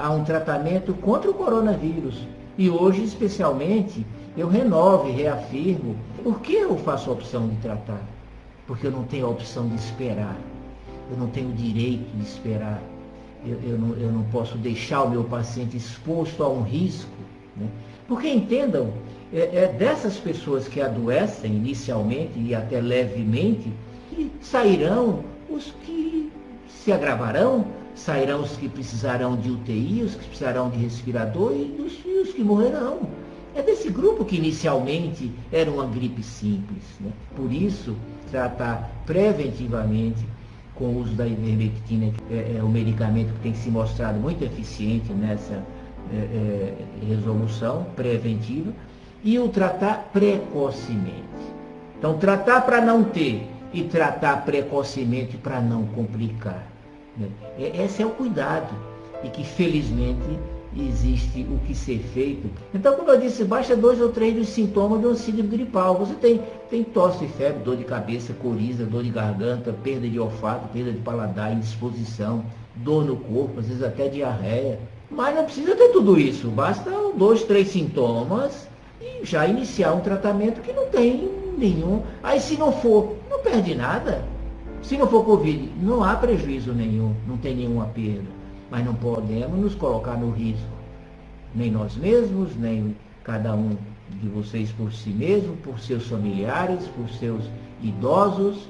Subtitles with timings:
[0.00, 2.26] há um tratamento contra o coronavírus.
[2.56, 5.96] E hoje, especialmente, eu renovo e reafirmo.
[6.22, 8.00] Por que eu faço a opção de tratar?
[8.66, 10.36] Porque eu não tenho a opção de esperar.
[11.10, 12.80] Eu não tenho o direito de esperar.
[13.44, 17.10] Eu, eu, não, eu não posso deixar o meu paciente exposto a um risco.
[17.56, 17.66] Né?
[18.06, 18.92] Porque entendam,
[19.32, 23.72] é, é dessas pessoas que adoecem inicialmente e até levemente,
[24.10, 26.30] que sairão os que
[26.68, 27.66] se agravarão,
[28.04, 32.32] sairão os que precisarão de UTI, os que precisarão de respirador e os, e os
[32.32, 33.00] que morrerão.
[33.54, 36.82] É desse grupo que inicialmente era uma gripe simples.
[37.00, 37.10] Né?
[37.36, 37.96] Por isso,
[38.30, 40.24] tratar preventivamente
[40.74, 44.42] com o uso da ivermectina, que é, é um medicamento que tem se mostrado muito
[44.42, 45.62] eficiente nessa
[46.12, 46.74] é, é,
[47.06, 48.72] resolução preventiva,
[49.22, 51.20] e o tratar precocemente.
[51.98, 56.66] Então, tratar para não ter e tratar precocemente para não complicar.
[57.16, 57.28] Né?
[57.58, 58.74] Esse é o cuidado
[59.22, 60.38] e que felizmente
[60.76, 62.48] existe o que ser feito.
[62.72, 65.96] Então, como eu disse, basta dois ou três dos sintomas de um síndrome gripal.
[65.98, 70.68] Você tem, tem tosse, febre, dor de cabeça, coriza, dor de garganta, perda de olfato,
[70.68, 72.44] perda de paladar, indisposição,
[72.76, 74.78] dor no corpo, às vezes até diarreia.
[75.10, 76.48] Mas não precisa ter tudo isso.
[76.48, 78.68] Basta dois, três sintomas
[79.00, 82.02] e já iniciar um tratamento que não tem nenhum.
[82.22, 84.24] Aí se não for, não perde nada.
[84.82, 88.28] Se não for Covid, não há prejuízo nenhum, não tem nenhuma perda.
[88.70, 90.66] Mas não podemos nos colocar no risco.
[91.54, 93.76] Nem nós mesmos, nem cada um
[94.20, 97.44] de vocês por si mesmo, por seus familiares, por seus
[97.82, 98.68] idosos.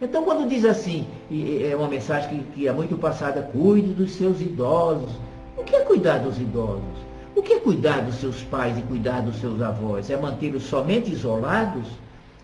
[0.00, 4.40] Então quando diz assim, é uma mensagem que, que é muito passada, cuide dos seus
[4.40, 5.10] idosos.
[5.56, 7.10] O que é cuidar dos idosos?
[7.36, 10.10] O que é cuidar dos seus pais e cuidar dos seus avós?
[10.10, 11.86] É mantê-los somente isolados?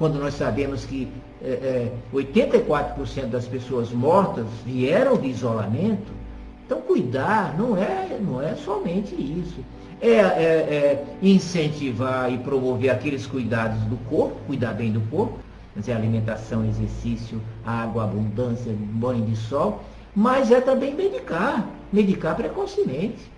[0.00, 1.12] Quando nós sabemos que
[1.44, 6.10] é, é, 84% das pessoas mortas vieram de isolamento?
[6.64, 9.62] Então, cuidar não é, não é somente isso.
[10.00, 15.38] É, é, é, incentivar e promover aqueles cuidados do corpo, cuidar bem do corpo,
[15.76, 19.84] dizer, alimentação, exercício, água, abundância, banho de sol,
[20.16, 23.30] mas é também medicar, medicar precocemente.